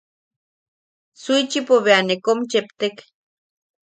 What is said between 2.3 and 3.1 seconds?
cheptek.